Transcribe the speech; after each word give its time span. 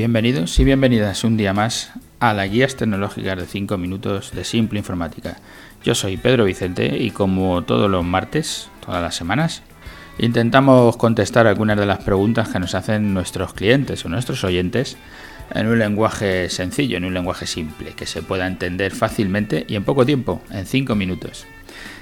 Bienvenidos 0.00 0.58
y 0.58 0.64
bienvenidas 0.64 1.24
un 1.24 1.36
día 1.36 1.52
más 1.52 1.92
a 2.20 2.32
las 2.32 2.50
guías 2.50 2.74
tecnológicas 2.74 3.36
de 3.36 3.44
5 3.44 3.76
minutos 3.76 4.32
de 4.32 4.44
Simple 4.44 4.78
Informática. 4.78 5.36
Yo 5.84 5.94
soy 5.94 6.16
Pedro 6.16 6.46
Vicente 6.46 6.96
y 6.98 7.10
como 7.10 7.64
todos 7.64 7.90
los 7.90 8.02
martes, 8.02 8.70
todas 8.82 9.02
las 9.02 9.14
semanas, 9.14 9.62
intentamos 10.18 10.96
contestar 10.96 11.46
algunas 11.46 11.76
de 11.76 11.84
las 11.84 11.98
preguntas 11.98 12.48
que 12.48 12.58
nos 12.58 12.74
hacen 12.74 13.12
nuestros 13.12 13.52
clientes 13.52 14.02
o 14.06 14.08
nuestros 14.08 14.42
oyentes 14.42 14.96
en 15.54 15.66
un 15.66 15.78
lenguaje 15.78 16.48
sencillo, 16.48 16.96
en 16.96 17.04
un 17.04 17.12
lenguaje 17.12 17.46
simple, 17.46 17.92
que 17.92 18.06
se 18.06 18.22
pueda 18.22 18.46
entender 18.46 18.92
fácilmente 18.92 19.66
y 19.68 19.74
en 19.74 19.84
poco 19.84 20.06
tiempo, 20.06 20.40
en 20.50 20.64
5 20.64 20.94
minutos. 20.94 21.46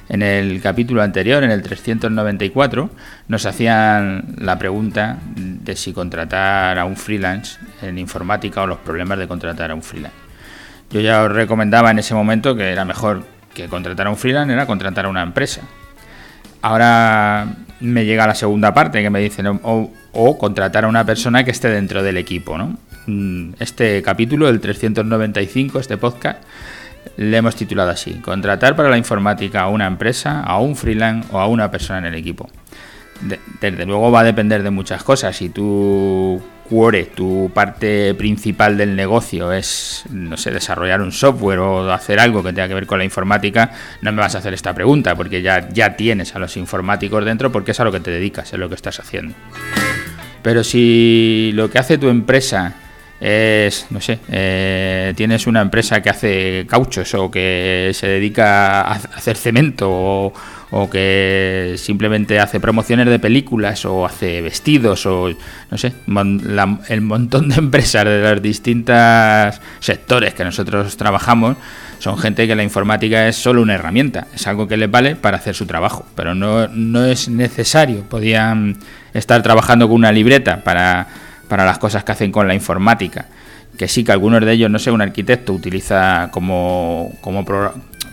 En 0.09 0.23
el 0.23 0.61
capítulo 0.63 1.03
anterior, 1.03 1.43
en 1.43 1.51
el 1.51 1.63
394, 1.63 2.91
nos 3.29 3.45
hacían 3.45 4.37
la 4.39 4.59
pregunta 4.59 5.19
si 5.77 5.93
contratar 5.93 6.79
a 6.79 6.85
un 6.85 6.97
freelance 6.97 7.59
en 7.83 7.99
informática 7.99 8.63
o 8.63 8.67
los 8.67 8.79
problemas 8.79 9.19
de 9.19 9.29
contratar 9.29 9.71
a 9.71 9.75
un 9.75 9.83
freelance. 9.83 10.17
Yo 10.91 11.01
ya 11.01 11.23
os 11.23 11.33
recomendaba 11.33 11.91
en 11.91 11.99
ese 11.99 12.15
momento 12.15 12.57
que 12.57 12.71
era 12.71 12.85
mejor 12.85 13.25
que 13.55 13.69
contratar 13.69 14.07
a 14.07 14.11
un 14.11 14.17
freelance, 14.17 14.53
era 14.53 14.67
contratar 14.67 15.07
a 15.07 15.09
una 15.09 15.23
empresa. 15.23 15.63
Ahora 16.63 17.47
me 17.81 18.05
llega 18.05 18.27
la 18.27 18.35
segunda 18.35 18.75
parte 18.75 19.03
que 19.03 19.11
me 19.11 19.21
dicen 19.21 19.61
o, 19.63 20.39
contratar 20.39 20.85
a 20.85 20.89
una 20.89 21.05
persona 21.05 21.45
que 21.45 21.51
esté 21.51 21.69
dentro 21.69 22.03
del 22.03 22.17
equipo. 22.17 22.57
Mm, 23.07 23.53
este 23.59 24.03
capítulo, 24.03 24.49
el 24.49 24.61
395, 24.61 25.79
este 25.79 25.97
podcast, 25.97 26.43
le 27.17 27.37
hemos 27.37 27.57
titulado 27.57 27.91
así, 27.91 28.15
contratar 28.15 28.77
para 28.77 28.89
la 28.89 28.99
informática 28.99 29.63
a 29.63 29.69
una 29.69 29.87
empresa, 29.87 30.43
a 30.43 30.59
un 30.59 30.77
freelance 30.77 31.29
o 31.33 31.39
a 31.39 31.47
una 31.47 31.71
persona 31.71 32.01
en 32.01 32.07
el 32.07 32.15
equipo. 32.15 32.49
Desde 33.61 33.85
luego 33.87 34.11
va 34.11 34.21
a 34.21 34.25
depender 34.25 34.63
de 34.63 34.71
muchas 34.71 35.03
cosas. 35.03 35.37
Si 35.37 35.49
tu 35.49 36.41
core, 36.69 37.05
tu 37.05 37.51
parte 37.53 38.15
principal 38.15 38.77
del 38.77 38.95
negocio 38.95 39.53
es, 39.53 40.05
no 40.11 40.37
sé, 40.37 40.51
desarrollar 40.51 41.01
un 41.01 41.13
software 41.13 41.59
o 41.59 41.93
hacer 41.93 42.21
algo 42.21 42.43
que 42.43 42.53
tenga 42.53 42.69
que 42.69 42.75
ver 42.75 42.87
con 42.87 42.99
la 42.99 43.05
informática, 43.05 43.73
no 44.03 44.13
me 44.13 44.21
vas 44.21 44.35
a 44.35 44.39
hacer 44.39 44.55
esta 44.55 44.75
pregunta 44.75 45.15
porque 45.15 45.43
ya, 45.43 45.69
ya 45.71 45.97
tienes 45.97 46.35
a 46.35 46.39
los 46.39 46.57
informáticos 46.57 47.25
dentro 47.25 47.51
porque 47.51 47.73
es 47.73 47.81
a 47.81 47.85
lo 47.85 47.93
que 47.93 48.01
te 48.01 48.11
dedicas, 48.11 48.53
es 48.53 48.59
lo 48.59 48.69
que 48.69 48.75
estás 48.75 49.01
haciendo. 49.01 49.35
Pero 50.43 50.63
si 50.63 51.51
lo 51.55 51.71
que 51.71 51.79
hace 51.79 51.99
tu 51.99 52.09
empresa 52.09 52.75
es, 53.21 53.87
no 53.91 54.01
sé, 54.01 54.21
eh, 54.29 55.13
tienes 55.17 55.47
una 55.47 55.61
empresa 55.61 56.01
que 56.01 56.11
hace 56.11 56.67
cauchos 56.69 57.13
o 57.15 57.31
que 57.31 57.91
se 57.93 58.07
dedica 58.07 58.83
a 58.83 58.93
hacer 58.93 59.37
cemento 59.37 59.89
o, 59.91 60.33
que 60.91 61.75
simplemente 61.79 62.41
hace 62.41 62.61
promociones 62.61 63.07
de 63.07 63.19
películas 63.19 63.85
o 63.85 64.05
hace 64.05 64.43
vestidos 64.43 65.07
o, 65.07 65.31
no 65.71 65.79
sé, 65.79 65.93
el 66.89 67.01
montón 67.01 67.49
de 67.49 67.55
empresas 67.59 68.05
de 68.05 68.23
los 68.23 68.43
distintos 68.43 69.61
sectores 69.81 70.35
que 70.35 70.45
nosotros 70.45 70.97
trabajamos 70.97 71.57
son 71.99 72.17
gente 72.19 72.47
que 72.47 72.55
la 72.55 72.63
informática 72.63 73.27
es 73.27 73.37
solo 73.37 73.61
una 73.61 73.75
herramienta, 73.75 74.29
es 74.33 74.47
algo 74.47 74.69
que 74.69 74.77
les 74.77 74.91
vale 74.91 75.17
para 75.17 75.39
hacer 75.39 75.55
su 75.55 75.67
trabajo, 75.67 76.07
pero 76.15 76.35
no, 76.35 76.69
no 76.69 77.05
es 77.05 77.29
necesario. 77.29 78.03
Podían 78.03 78.77
estar 79.15 79.43
trabajando 79.43 79.89
con 79.89 79.97
una 79.97 80.13
libreta 80.13 80.63
para 80.63 81.09
para 81.49 81.65
las 81.65 81.79
cosas 81.79 82.05
que 82.05 82.13
hacen 82.13 82.31
con 82.31 82.47
la 82.47 82.55
informática. 82.55 83.27
Que 83.77 83.89
sí 83.89 84.05
que 84.05 84.13
algunos 84.13 84.45
de 84.45 84.53
ellos, 84.53 84.71
no 84.71 84.79
sé, 84.79 84.91
un 84.91 85.03
arquitecto 85.03 85.53
utiliza 85.53 86.29
como, 86.31 87.13
como, 87.21 87.45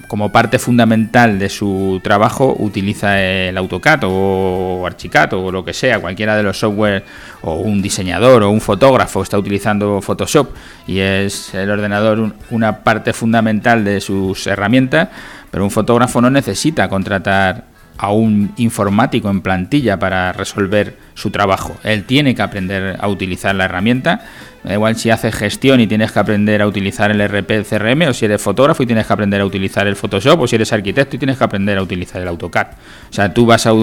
como 0.08 0.32
parte 0.32 0.60
fundamental 0.60 1.40
de 1.40 1.50
su 1.50 2.00
trabajo, 2.04 2.56
utiliza 2.60 3.22
el 3.22 3.58
AutoCAD 3.58 4.02
o 4.06 4.84
Archicad 4.86 5.34
o 5.34 5.52
lo 5.52 5.64
que 5.66 5.74
sea, 5.74 6.00
cualquiera 6.00 6.36
de 6.36 6.44
los 6.44 6.60
software, 6.60 7.04
o 7.42 7.56
un 7.56 7.82
diseñador 7.82 8.44
o 8.44 8.50
un 8.50 8.62
fotógrafo 8.62 9.22
está 9.22 9.38
utilizando 9.38 10.02
Photoshop 10.02 10.50
y 10.88 11.00
es 11.00 11.54
el 11.54 11.70
ordenador 11.70 12.34
una 12.52 12.84
parte 12.84 13.14
fundamental 13.14 13.84
de 13.84 14.02
sus 14.02 14.48
herramientas, 14.48 15.10
pero 15.52 15.64
un 15.64 15.72
fotógrafo 15.72 16.22
no 16.22 16.30
necesita 16.30 16.88
contratar 16.90 17.76
a 17.98 18.12
un 18.12 18.54
informático 18.58 19.30
en 19.30 19.42
plantilla 19.42 19.98
para 19.98 20.34
resolver 20.34 20.98
su 21.14 21.32
trabajo. 21.32 21.78
Él 21.84 22.04
tiene 22.04 22.36
que 22.36 22.42
aprender 22.42 22.98
a 23.00 23.08
utilizar 23.08 23.56
la 23.56 23.66
herramienta. 23.66 24.22
Da 24.66 24.74
igual 24.74 24.96
si 24.96 25.12
haces 25.12 25.36
gestión 25.36 25.80
y 25.80 25.86
tienes 25.86 26.12
que 26.12 26.18
aprender 26.18 26.64
a 26.64 26.68
utilizar 26.68 27.12
el 27.12 27.22
RP, 27.22 27.64
CRM, 27.64 28.10
o 28.10 28.14
si 28.14 28.26
eres 28.26 28.42
fotógrafo 28.42 28.82
y 28.82 28.88
tienes 28.88 29.06
que 29.06 29.14
aprender 29.14 29.40
a 29.42 29.46
utilizar 29.46 29.86
el 29.86 29.96
Photoshop, 29.96 30.42
o 30.42 30.48
si 30.48 30.56
eres 30.56 30.74
arquitecto 30.74 31.16
y 31.16 31.20
tienes 31.20 31.38
que 31.38 31.44
aprender 31.44 31.78
a 31.78 31.84
utilizar 31.84 32.20
el 32.20 32.28
AutoCAD. 32.28 32.68
O 33.10 33.14
sea, 33.14 33.32
tú 33.32 33.46
vas 33.46 33.68
a, 33.68 33.74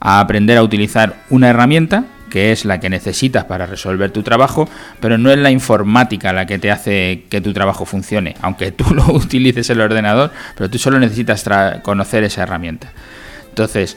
a 0.00 0.20
aprender 0.20 0.58
a 0.58 0.64
utilizar 0.64 1.14
una 1.30 1.50
herramienta 1.50 2.04
que 2.28 2.50
es 2.50 2.64
la 2.64 2.80
que 2.80 2.90
necesitas 2.90 3.44
para 3.44 3.66
resolver 3.66 4.10
tu 4.10 4.24
trabajo, 4.24 4.68
pero 5.00 5.16
no 5.16 5.30
es 5.30 5.38
la 5.38 5.52
informática 5.52 6.32
la 6.32 6.44
que 6.44 6.58
te 6.58 6.72
hace 6.72 7.24
que 7.30 7.40
tu 7.40 7.52
trabajo 7.52 7.84
funcione, 7.84 8.34
aunque 8.42 8.72
tú 8.72 8.84
lo 8.94 9.06
utilices 9.12 9.70
el 9.70 9.80
ordenador, 9.80 10.32
pero 10.56 10.68
tú 10.68 10.76
solo 10.78 10.98
necesitas 10.98 11.44
conocer 11.82 12.24
esa 12.24 12.42
herramienta. 12.42 12.88
Entonces, 13.56 13.96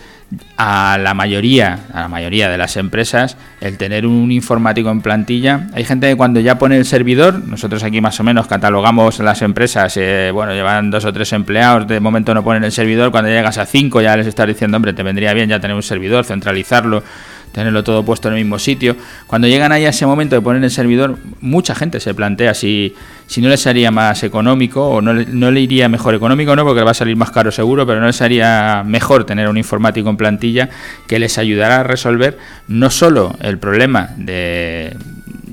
a 0.55 0.97
la 0.97 1.13
mayoría, 1.13 1.79
a 1.91 1.99
la 2.03 2.07
mayoría 2.07 2.47
de 2.47 2.57
las 2.57 2.77
empresas, 2.77 3.35
el 3.59 3.75
tener 3.75 4.05
un 4.05 4.31
informático 4.31 4.89
en 4.89 5.01
plantilla, 5.01 5.67
hay 5.73 5.83
gente 5.83 6.07
que 6.07 6.15
cuando 6.15 6.39
ya 6.39 6.57
pone 6.57 6.77
el 6.77 6.85
servidor, 6.85 7.43
nosotros 7.45 7.83
aquí 7.83 7.99
más 7.99 8.17
o 8.21 8.23
menos 8.23 8.47
catalogamos 8.47 9.19
las 9.19 9.41
empresas, 9.41 9.97
eh, 9.97 10.31
bueno, 10.33 10.53
llevan 10.53 10.91
dos 10.91 11.03
o 11.03 11.11
tres 11.11 11.33
empleados, 11.33 11.89
de 11.89 11.99
momento 11.99 12.33
no 12.33 12.41
ponen 12.41 12.63
el 12.63 12.71
servidor, 12.71 13.11
cuando 13.11 13.29
llegas 13.29 13.57
a 13.57 13.65
cinco 13.65 13.99
ya 13.99 14.15
les 14.15 14.27
estás 14.27 14.47
diciendo, 14.47 14.77
hombre, 14.77 14.93
te 14.93 15.03
vendría 15.03 15.33
bien 15.33 15.49
ya 15.49 15.59
tener 15.59 15.75
un 15.75 15.83
servidor, 15.83 16.23
centralizarlo, 16.23 17.03
tenerlo 17.51 17.83
todo 17.83 18.03
puesto 18.03 18.27
en 18.27 18.35
el 18.35 18.43
mismo 18.43 18.59
sitio. 18.59 18.95
Cuando 19.27 19.47
llegan 19.47 19.71
ahí 19.71 19.85
a 19.85 19.89
ese 19.89 20.05
momento 20.05 20.35
de 20.35 20.41
poner 20.41 20.63
el 20.63 20.71
servidor, 20.71 21.17
mucha 21.41 21.75
gente 21.75 21.99
se 21.99 22.13
plantea 22.13 22.53
si, 22.53 22.95
si 23.27 23.41
no 23.41 23.49
les 23.49 23.65
haría 23.67 23.91
más 23.91 24.23
económico 24.23 24.87
o 24.87 25.01
no, 25.01 25.13
no 25.13 25.51
le 25.51 25.61
iría 25.61 25.89
mejor 25.89 26.15
económico, 26.15 26.55
no, 26.55 26.65
porque 26.65 26.83
va 26.83 26.91
a 26.91 26.95
salir 26.95 27.15
más 27.15 27.31
caro 27.31 27.51
seguro, 27.51 27.85
pero 27.85 27.99
no 27.99 28.07
les 28.07 28.21
haría 28.21 28.83
mejor 28.85 29.25
tener 29.25 29.47
un 29.49 29.57
informático 29.57 30.09
en 30.09 30.17
plantilla 30.17 30.69
que 31.07 31.19
les 31.19 31.37
ayudara 31.37 31.81
a 31.81 31.83
resolver 31.83 32.37
no 32.67 32.89
solo 32.89 33.35
el 33.41 33.57
problema 33.57 34.09
de 34.17 34.95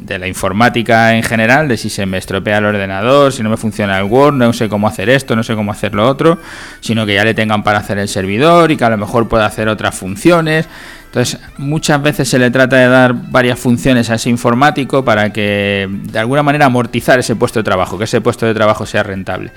de 0.06 0.19
la 0.19 0.29
informática 0.29 1.15
en 1.15 1.23
general, 1.23 1.69
de 1.69 1.77
si 1.77 1.91
se 1.91 2.06
me 2.06 2.19
estropea 2.19 2.59
el 2.59 2.65
ordenador, 2.65 3.33
si 3.33 3.43
no 3.43 3.51
me 3.51 3.56
funciona 3.56 3.99
el 3.99 4.05
Word, 4.05 4.35
no 4.35 4.53
sé 4.53 4.69
cómo 4.69 4.87
hacer 4.87 5.09
esto, 5.09 5.35
no 5.35 5.43
sé 5.43 5.55
cómo 5.55 5.73
hacer 5.73 5.95
lo 5.95 6.09
otro, 6.09 6.39
sino 6.81 7.05
que 7.05 7.15
ya 7.15 7.25
le 7.25 7.35
tengan 7.35 7.65
para 7.65 7.79
hacer 7.79 7.99
el 7.99 8.09
servidor 8.09 8.71
y 8.71 8.77
que 8.77 8.85
a 8.85 8.91
lo 8.91 8.97
mejor 8.97 9.29
pueda 9.29 9.47
hacer 9.47 9.69
otras 9.69 9.95
funciones. 9.95 10.69
Entonces, 11.16 11.41
muchas 11.56 12.03
veces 12.03 12.28
se 12.28 12.38
le 12.38 12.50
trata 12.50 12.77
de 12.77 12.88
dar 12.88 13.15
varias 13.15 13.59
funciones 13.59 14.10
a 14.10 14.16
ese 14.16 14.28
informático 14.28 15.03
para 15.03 15.32
que 15.32 15.88
de 15.88 16.19
alguna 16.19 16.43
manera 16.43 16.66
amortizar 16.66 17.19
ese 17.19 17.34
puesto 17.34 17.59
de 17.59 17.65
trabajo, 17.65 17.97
que 17.97 18.04
ese 18.04 18.21
puesto 18.21 18.44
de 18.44 18.53
trabajo 18.53 18.84
sea 18.84 19.03
rentable. 19.03 19.50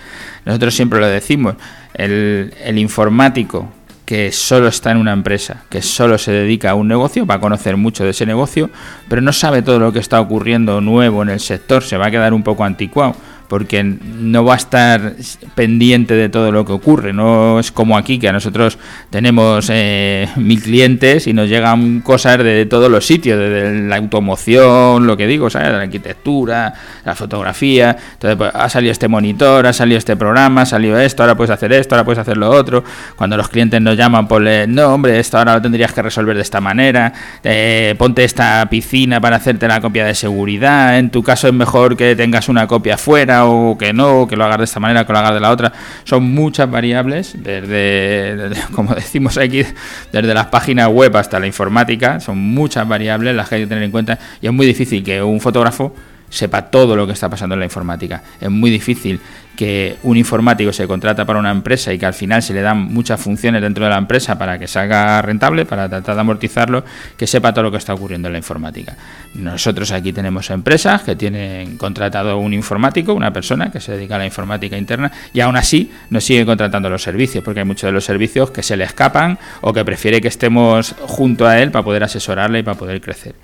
Nosotros 0.46 0.74
siempre 0.74 1.02
lo 1.02 1.08
decimos, 1.08 1.56
el, 1.94 2.78
informático 2.78 3.68
que 4.06 4.32
solo 4.32 4.70
está 4.70 4.92
en 4.92 5.00
una 5.00 5.12
empresa, 5.12 5.64
que 5.70 5.82
solo 5.82 6.18
se 6.18 6.32
dedica 6.32 6.70
a 6.70 6.76
un 6.76 6.88
negocio, 6.88 7.26
va 7.26 7.36
a 7.36 7.40
conocer 7.42 7.76
mucho 7.76 8.06
de 8.06 8.12
ese 8.12 8.26
negocio, 8.26 8.70
pero 9.10 9.22
no 9.22 9.34
sabe 9.34 9.62
todo 9.62 9.80
lo 9.80 9.92
que 9.92 10.00
está 10.00 10.22
ocurriendo 10.22 10.80
nuevo 10.80 11.24
en 11.24 11.30
el 11.30 11.42
sector, 11.42 11.84
se 11.84 11.98
va 11.98 12.06
a 12.06 12.12
quedar 12.12 12.34
un 12.34 12.44
poco 12.44 12.64
anticuado 12.64 13.18
porque 13.50 13.84
no 13.84 14.46
va 14.46 14.54
a 14.54 14.58
estar 14.58 15.14
pendiente 15.56 16.14
de 16.14 16.30
todo 16.30 16.52
lo 16.52 16.66
que 16.66 16.72
ocurre. 16.72 17.12
No 17.14 17.60
es 17.60 17.72
como 17.72 17.98
aquí, 17.98 18.20
que 18.20 18.30
a 18.30 18.32
nosotros 18.32 18.78
tenemos 19.10 19.70
eh, 19.74 20.30
mil 20.38 20.62
clientes 20.62 21.26
y 21.26 21.34
nos 21.34 21.50
llegan 21.50 22.02
cosas 22.02 22.38
de 22.38 22.68
todos 22.68 22.92
los 22.92 23.06
sitios, 23.06 23.40
de 23.40 23.88
la 23.88 23.98
automoción, 23.98 25.08
lo 25.08 25.18
que 25.18 25.26
digo, 25.26 25.50
¿sabes? 25.50 25.72
la 25.72 25.82
arquitectura, 25.82 26.74
la 27.04 27.16
fotografía. 27.16 27.98
Entonces, 28.14 28.38
pues, 28.38 28.52
ha 28.54 28.70
salido 28.70 28.92
este 28.92 29.08
monitor, 29.08 29.66
ha 29.66 29.74
salido 29.74 29.98
este 29.98 30.16
programa, 30.16 30.62
ha 30.62 30.66
salido 30.68 31.00
esto, 31.00 31.24
ahora 31.24 31.36
puedes 31.36 31.50
hacer 31.50 31.74
esto, 31.74 31.96
ahora 31.96 32.06
puedes 32.06 32.20
hacer 32.20 32.38
lo 32.38 32.52
otro. 32.52 32.84
Cuando 33.16 33.36
los 33.36 33.50
clientes 33.50 33.82
nos 33.82 33.98
llaman, 33.98 34.28
pues, 34.28 34.68
no, 34.70 34.94
hombre, 34.94 35.20
esto 35.20 35.40
ahora 35.40 35.56
lo 35.56 35.62
tendrías 35.62 35.92
que 35.92 36.04
resolver 36.04 36.36
de 36.36 36.44
esta 36.44 36.62
manera. 36.62 37.12
Eh, 37.44 37.96
ponte 37.98 38.24
esta 38.24 38.68
piscina 38.70 39.20
para 39.20 39.38
hacerte 39.38 39.68
la 39.68 39.82
copia 39.82 40.06
de 40.06 40.14
seguridad. 40.14 41.00
En 41.00 41.10
tu 41.10 41.24
caso 41.24 41.48
es 41.48 41.54
mejor 41.54 41.98
que 41.98 42.16
tengas 42.16 42.48
una 42.48 42.68
copia 42.68 42.96
fuera 42.96 43.39
o 43.46 43.78
que 43.78 43.94
no, 43.94 44.28
que 44.28 44.36
lo 44.36 44.46
hagas 44.46 44.60
de 44.60 44.64
esta 44.66 44.80
manera, 44.80 45.06
que 45.06 45.14
lo 45.14 45.20
hagas 45.20 45.34
de 45.34 45.40
la 45.40 45.52
otra. 45.52 45.74
Son 46.04 46.24
muchas 46.24 46.70
variables, 46.70 47.36
desde, 47.38 48.52
como 48.76 48.94
decimos 48.96 49.38
aquí, 49.38 49.64
desde 50.12 50.34
las 50.34 50.48
páginas 50.48 50.88
web 50.90 51.16
hasta 51.18 51.40
la 51.40 51.48
informática, 51.48 52.20
son 52.20 52.38
muchas 52.38 52.88
variables 52.88 53.36
las 53.36 53.50
que 53.50 53.56
hay 53.56 53.62
que 53.62 53.68
tener 53.68 53.84
en 53.84 53.92
cuenta 53.92 54.20
y 54.42 54.48
es 54.48 54.54
muy 54.54 54.66
difícil 54.66 55.04
que 55.04 55.22
un 55.22 55.40
fotógrafo 55.40 55.94
sepa 56.30 56.70
todo 56.70 56.96
lo 56.96 57.08
que 57.08 57.14
está 57.14 57.30
pasando 57.30 57.56
en 57.56 57.60
la 57.60 57.66
informática. 57.66 58.22
Es 58.40 58.50
muy 58.50 58.70
difícil 58.70 59.20
que 59.60 59.98
un 60.04 60.16
informático 60.16 60.72
se 60.72 60.88
contrata 60.88 61.26
para 61.26 61.38
una 61.38 61.52
empresa 61.52 61.92
y 61.92 62.00
que 62.00 62.06
al 62.06 62.14
final 62.14 62.42
se 62.42 62.54
le 62.54 62.62
dan 62.62 62.82
muchas 62.82 63.20
funciones 63.20 63.62
dentro 63.62 63.84
de 63.84 63.90
la 63.90 63.98
empresa 63.98 64.40
para 64.40 64.58
que 64.58 64.70
salga 64.70 65.22
rentable, 65.22 65.66
para 65.66 65.90
tratar 65.90 66.16
de 66.16 66.22
amortizarlo, 66.22 66.86
que 67.18 67.28
sepa 67.28 67.54
todo 67.54 67.64
lo 67.64 67.72
que 67.72 67.76
está 67.76 67.94
ocurriendo 67.94 68.30
en 68.30 68.32
la 68.32 68.38
informática. 68.38 68.96
Nosotros 69.34 69.92
aquí 69.92 70.14
tenemos 70.14 70.50
empresas 70.50 71.02
que 71.02 71.18
tienen 71.18 71.76
contratado 71.76 72.38
un 72.38 72.54
informático, 72.54 73.14
una 73.14 73.34
persona 73.34 73.70
que 73.70 73.82
se 73.82 73.92
dedica 73.98 74.16
a 74.16 74.20
la 74.20 74.26
informática 74.26 74.78
interna, 74.78 75.12
y 75.34 75.42
aún 75.42 75.58
así 75.58 75.92
nos 76.10 76.24
sigue 76.24 76.46
contratando 76.46 76.90
los 76.90 77.04
servicios, 77.04 77.44
porque 77.44 77.60
hay 77.60 77.66
muchos 77.66 77.90
de 77.90 77.92
los 77.92 78.06
servicios 78.06 78.52
que 78.52 78.64
se 78.64 78.78
le 78.78 78.86
escapan 78.86 79.38
o 79.60 79.74
que 79.74 79.84
prefiere 79.84 80.22
que 80.22 80.30
estemos 80.30 80.96
junto 81.02 81.46
a 81.46 81.60
él 81.60 81.70
para 81.70 81.84
poder 81.84 82.06
asesorarle 82.06 82.60
y 82.60 82.64
para 82.64 82.78
poder 82.78 83.02
crecer. 83.02 83.36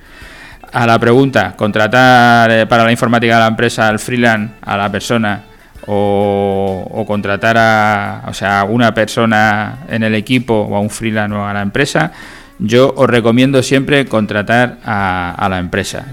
a 0.71 0.87
la 0.87 0.97
pregunta, 0.97 1.55
contratar 1.57 2.51
eh, 2.51 2.65
para 2.67 2.85
la 2.85 2.91
informática 2.93 3.33
de 3.33 3.39
la 3.41 3.47
empresa 3.47 3.89
al 3.89 3.99
freelance, 3.99 4.53
a 4.61 4.77
la 4.77 4.89
persona, 4.89 5.43
o, 5.87 7.03
contratar 7.07 7.57
a, 7.57 8.23
o 8.27 8.33
sea, 8.33 8.63
una 8.63 8.93
persona 8.93 9.79
en 9.89 10.03
el 10.03 10.15
equipo 10.15 10.53
o 10.53 10.75
a 10.75 10.79
un 10.79 10.89
freelance 10.89 11.35
o 11.35 11.45
a 11.45 11.53
la 11.53 11.61
empresa, 11.61 12.11
yo 12.59 12.93
os 12.95 13.09
recomiendo 13.09 13.61
siempre 13.61 14.05
contratar 14.05 14.79
a, 14.83 15.47
la 15.49 15.59
empresa. 15.59 16.05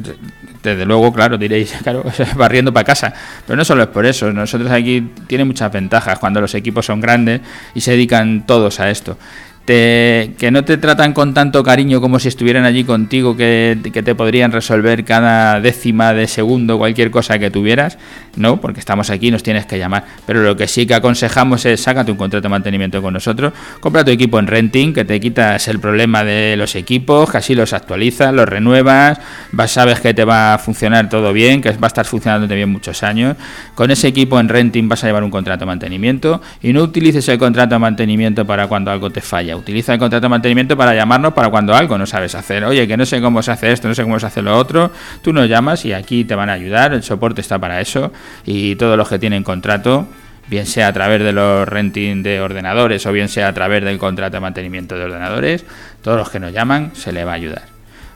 Desde 0.62 0.84
luego, 0.84 1.12
claro, 1.12 1.38
diréis, 1.38 1.72
claro, 1.82 2.04
barriendo 2.36 2.72
para 2.72 2.84
casa. 2.84 3.12
Pero 3.46 3.56
no 3.56 3.64
solo 3.64 3.82
es 3.82 3.88
por 3.88 4.06
eso. 4.06 4.32
Nosotros 4.32 4.70
aquí 4.70 5.10
tiene 5.26 5.44
muchas 5.44 5.72
ventajas 5.72 6.18
cuando 6.18 6.40
los 6.40 6.54
equipos 6.54 6.86
son 6.86 7.00
grandes 7.00 7.40
y 7.74 7.80
se 7.80 7.92
dedican 7.92 8.46
todos 8.46 8.80
a 8.80 8.90
esto 8.90 9.16
que 9.64 10.50
no 10.52 10.64
te 10.64 10.76
tratan 10.76 11.12
con 11.12 11.34
tanto 11.34 11.62
cariño 11.62 12.00
como 12.00 12.18
si 12.18 12.28
estuvieran 12.28 12.64
allí 12.64 12.84
contigo, 12.84 13.36
que, 13.36 13.78
te 13.92 14.14
podrían 14.14 14.50
resolver 14.50 15.04
cada 15.04 15.60
décima 15.60 16.12
de 16.12 16.26
segundo 16.26 16.78
cualquier 16.78 17.10
cosa 17.10 17.38
que 17.38 17.50
tuvieras, 17.50 17.98
no, 18.36 18.60
porque 18.60 18.80
estamos 18.80 19.10
aquí, 19.10 19.30
nos 19.30 19.42
tienes 19.42 19.66
que 19.66 19.78
llamar. 19.78 20.04
Pero 20.26 20.42
lo 20.42 20.56
que 20.56 20.66
sí 20.66 20.86
que 20.86 20.94
aconsejamos 20.94 21.64
es 21.66 21.80
sácate 21.80 22.10
un 22.10 22.16
contrato 22.16 22.42
de 22.42 22.48
mantenimiento 22.48 23.02
con 23.02 23.14
nosotros, 23.14 23.52
compra 23.80 24.04
tu 24.04 24.10
equipo 24.10 24.38
en 24.38 24.46
renting, 24.46 24.92
que 24.92 25.04
te 25.04 25.20
quitas 25.20 25.68
el 25.68 25.80
problema 25.80 26.24
de 26.24 26.56
los 26.56 26.74
equipos, 26.74 27.30
que 27.30 27.38
así 27.38 27.54
los 27.54 27.72
actualizas, 27.72 28.32
los 28.32 28.48
renuevas, 28.48 29.18
vas, 29.52 29.70
sabes 29.70 30.00
que 30.00 30.14
te 30.14 30.24
va 30.24 30.54
a 30.54 30.58
funcionar 30.58 31.08
todo 31.08 31.32
bien, 31.32 31.60
que 31.60 31.70
va 31.72 31.86
a 31.86 31.86
estar 31.86 32.06
funcionando 32.06 32.46
bien 32.54 32.70
muchos 32.70 33.02
años. 33.02 33.36
Con 33.74 33.90
ese 33.90 34.08
equipo 34.08 34.40
en 34.40 34.48
renting 34.48 34.88
vas 34.88 35.04
a 35.04 35.06
llevar 35.06 35.24
un 35.24 35.30
contrato 35.30 35.60
de 35.60 35.66
mantenimiento 35.66 36.40
y 36.62 36.72
no 36.72 36.82
utilices 36.82 37.28
el 37.28 37.38
contrato 37.38 37.74
de 37.74 37.78
mantenimiento 37.78 38.46
para 38.46 38.66
cuando 38.66 38.90
algo 38.90 39.10
te 39.10 39.20
falla 39.20 39.56
Utiliza 39.56 39.92
el 39.92 39.98
contrato 39.98 40.26
de 40.26 40.28
mantenimiento 40.28 40.76
para 40.76 40.94
llamarnos 40.94 41.32
para 41.32 41.50
cuando 41.50 41.74
algo 41.74 41.98
no 41.98 42.06
sabes 42.06 42.34
hacer. 42.34 42.64
Oye, 42.64 42.86
que 42.86 42.96
no 42.96 43.04
sé 43.06 43.20
cómo 43.20 43.42
se 43.42 43.50
hace 43.50 43.72
esto, 43.72 43.88
no 43.88 43.94
sé 43.94 44.02
cómo 44.02 44.18
se 44.18 44.26
hace 44.26 44.42
lo 44.42 44.56
otro. 44.56 44.90
Tú 45.22 45.32
nos 45.32 45.48
llamas 45.48 45.84
y 45.84 45.92
aquí 45.92 46.24
te 46.24 46.34
van 46.34 46.48
a 46.48 46.54
ayudar. 46.54 46.92
El 46.92 47.02
soporte 47.02 47.40
está 47.40 47.58
para 47.58 47.80
eso. 47.80 48.12
Y 48.44 48.76
todos 48.76 48.96
los 48.96 49.08
que 49.08 49.18
tienen 49.18 49.42
contrato, 49.44 50.08
bien 50.48 50.66
sea 50.66 50.88
a 50.88 50.92
través 50.92 51.22
de 51.22 51.32
los 51.32 51.68
renting 51.68 52.22
de 52.22 52.40
ordenadores 52.40 53.06
o 53.06 53.12
bien 53.12 53.28
sea 53.28 53.48
a 53.48 53.54
través 53.54 53.82
del 53.84 53.98
contrato 53.98 54.36
de 54.36 54.40
mantenimiento 54.40 54.96
de 54.96 55.04
ordenadores, 55.04 55.64
todos 56.02 56.18
los 56.18 56.30
que 56.30 56.40
nos 56.40 56.52
llaman 56.52 56.92
se 56.94 57.12
le 57.12 57.24
va 57.24 57.32
a 57.32 57.36
ayudar. 57.36 57.72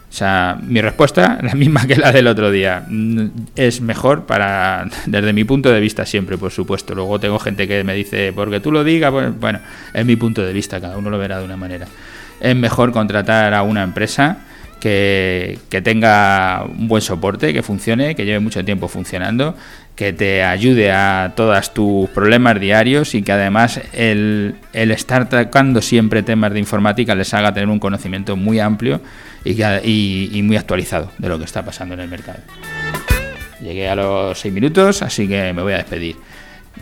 O 0.09 0.13
sea, 0.13 0.59
mi 0.63 0.81
respuesta, 0.81 1.39
la 1.43 1.55
misma 1.55 1.87
que 1.87 1.97
la 1.97 2.13
del 2.13 2.27
otro 2.27 2.51
día, 2.51 2.85
mm, 2.89 3.27
es 3.57 3.81
mejor 3.81 4.25
para, 4.25 4.89
desde 5.07 5.33
mi 5.33 5.45
punto 5.45 5.71
de 5.71 5.81
vista 5.81 6.07
siempre, 6.07 6.39
por 6.39 6.53
supuesto. 6.53 6.95
Luego 6.95 7.19
tengo 7.21 7.39
gente 7.39 7.69
que 7.69 7.85
me 7.85 7.95
dice, 7.95 8.33
porque 8.35 8.61
tú 8.61 8.73
lo 8.73 8.85
digas, 8.85 9.11
pues, 9.11 9.39
bueno, 9.39 9.61
es 9.93 10.07
mi 10.07 10.17
punto 10.17 10.43
de 10.43 10.53
vista, 10.53 10.81
cada 10.81 10.97
uno 10.97 11.11
lo 11.11 11.19
verá 11.19 11.39
de 11.39 11.45
una 11.45 11.57
manera. 11.57 11.87
Es 12.41 12.55
mejor 12.55 12.93
contratar 12.93 13.55
a 13.55 13.63
una 13.63 13.83
empresa 13.83 14.39
que, 14.81 15.59
tenga 15.83 16.65
un 16.65 16.89
buen 16.89 17.03
soporte, 17.03 17.53
que 17.53 17.63
funcione, 17.63 18.15
que 18.15 18.25
lleve 18.25 18.41
mucho 18.41 18.65
tiempo 18.65 18.89
funcionando, 18.89 19.55
que 19.95 20.13
te 20.13 20.45
ayude 20.45 20.93
a 20.93 21.33
todos 21.35 21.73
tus 21.73 22.09
problemas 22.11 22.61
diarios 22.61 23.15
y 23.15 23.23
que 23.23 23.33
además 23.33 23.81
el, 23.93 24.57
el 24.73 24.91
estar 24.91 25.29
tocando 25.29 25.81
siempre 25.81 26.23
temas 26.23 26.53
de 26.53 26.59
informática 26.59 27.15
les 27.15 27.33
haga 27.35 27.53
tener 27.55 27.69
un 27.69 27.79
conocimiento 27.79 28.37
muy 28.37 28.61
amplio 28.61 29.01
y, 29.45 30.41
muy 30.43 30.57
actualizado 30.57 31.11
de 31.19 31.29
lo 31.29 31.39
que 31.39 31.45
está 31.45 31.65
pasando 31.65 31.95
en 31.95 32.01
el 32.01 32.09
mercado. 32.09 32.39
Llegué 33.61 33.89
a 33.89 33.95
los 33.95 34.39
seis 34.39 34.53
minutos, 34.53 35.03
así 35.03 35.27
que 35.27 35.53
me 35.53 35.63
voy 35.63 35.73
a 35.73 35.79
despedir. 35.79 36.17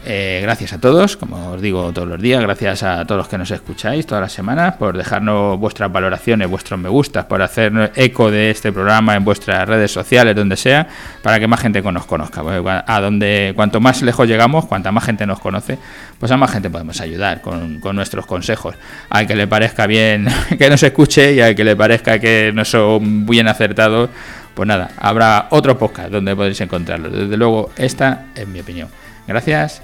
Eh, 0.06 0.40
gracias 0.42 0.74
a 0.74 0.78
todos, 0.78 1.16
como 1.16 1.52
os 1.52 1.62
digo 1.62 1.90
todos 1.92 2.06
los 2.06 2.20
días, 2.20 2.42
gracias 2.42 2.82
a 2.82 3.06
todos 3.06 3.20
los 3.20 3.28
que 3.28 3.38
nos 3.38 3.50
escucháis 3.50 4.06
todas 4.06 4.20
las 4.20 4.32
semanas, 4.32 4.74
por 4.76 4.96
dejarnos 4.96 5.58
vuestras 5.58 5.90
valoraciones, 5.90 6.48
vuestros 6.50 6.78
me 6.78 6.90
gustas, 6.90 7.24
por 7.24 7.40
hacer 7.40 7.92
eco 7.96 8.30
de 8.30 8.50
este 8.50 8.70
programa 8.70 9.14
en 9.14 9.24
vuestras 9.24 9.66
redes 9.66 9.90
sociales, 9.90 10.36
donde 10.36 10.56
sea, 10.56 10.86
para 11.22 11.40
que 11.40 11.46
más 11.46 11.60
gente 11.60 11.80
nos 11.80 12.04
conozca. 12.04 12.42
A 12.86 13.00
donde 13.00 13.52
cuanto 13.56 13.80
más 13.80 14.02
lejos 14.02 14.28
llegamos, 14.28 14.66
cuanta 14.66 14.92
más 14.92 15.04
gente 15.04 15.26
nos 15.26 15.40
conoce, 15.40 15.78
pues 16.18 16.30
a 16.32 16.36
más 16.36 16.50
gente 16.50 16.68
podemos 16.68 17.00
ayudar 17.00 17.40
con, 17.40 17.80
nuestros 17.94 18.26
consejos. 18.26 18.74
Al 19.08 19.26
que 19.26 19.36
le 19.36 19.46
parezca 19.46 19.86
bien 19.86 20.26
que 20.58 20.68
nos 20.68 20.82
escuche 20.82 21.32
y 21.32 21.40
al 21.40 21.54
que 21.54 21.64
le 21.64 21.76
parezca 21.76 22.18
que 22.18 22.52
no 22.54 22.64
son 22.64 23.24
bien 23.26 23.48
acertados, 23.48 24.10
pues 24.54 24.66
nada, 24.66 24.90
habrá 24.98 25.46
otro 25.50 25.78
podcast 25.78 26.10
donde 26.10 26.36
podéis 26.36 26.60
encontrarlo. 26.60 27.08
Desde 27.08 27.36
luego, 27.36 27.70
esta 27.76 28.26
es 28.34 28.46
mi 28.46 28.60
opinión. 28.60 28.88
Gracias 29.26 29.82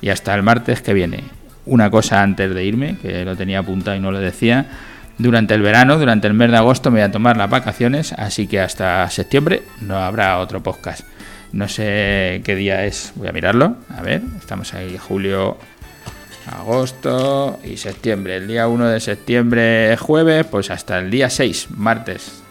y 0.00 0.10
hasta 0.10 0.34
el 0.34 0.42
martes 0.42 0.82
que 0.82 0.92
viene. 0.92 1.24
Una 1.64 1.90
cosa 1.90 2.22
antes 2.22 2.52
de 2.54 2.64
irme, 2.64 2.96
que 2.98 3.24
lo 3.24 3.36
tenía 3.36 3.60
apuntado 3.60 3.96
y 3.96 4.00
no 4.00 4.10
lo 4.10 4.18
decía. 4.18 4.66
Durante 5.18 5.54
el 5.54 5.62
verano, 5.62 5.98
durante 5.98 6.26
el 6.26 6.34
mes 6.34 6.50
de 6.50 6.56
agosto 6.56 6.90
me 6.90 7.00
voy 7.00 7.08
a 7.08 7.12
tomar 7.12 7.36
las 7.36 7.48
vacaciones, 7.48 8.12
así 8.12 8.46
que 8.46 8.60
hasta 8.60 9.08
septiembre 9.10 9.62
no 9.80 9.96
habrá 9.96 10.38
otro 10.38 10.62
podcast. 10.62 11.06
No 11.52 11.68
sé 11.68 12.40
qué 12.44 12.56
día 12.56 12.84
es, 12.84 13.12
voy 13.14 13.28
a 13.28 13.32
mirarlo. 13.32 13.76
A 13.96 14.02
ver, 14.02 14.22
estamos 14.38 14.74
ahí, 14.74 14.98
julio, 14.98 15.58
agosto 16.50 17.60
y 17.62 17.76
septiembre. 17.76 18.36
El 18.36 18.48
día 18.48 18.68
1 18.68 18.88
de 18.88 19.00
septiembre, 19.00 19.96
jueves, 19.98 20.46
pues 20.46 20.70
hasta 20.70 20.98
el 20.98 21.10
día 21.10 21.30
6, 21.30 21.68
martes 21.76 22.42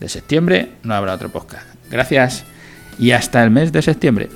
de 0.00 0.08
septiembre, 0.08 0.72
no 0.82 0.94
habrá 0.94 1.14
otro 1.14 1.28
podcast. 1.28 1.66
Gracias 1.90 2.44
y 2.98 3.12
hasta 3.12 3.44
el 3.44 3.50
mes 3.50 3.70
de 3.70 3.82
septiembre. 3.82 4.28